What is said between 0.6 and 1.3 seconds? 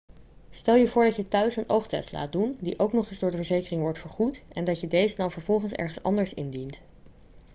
je voor dat je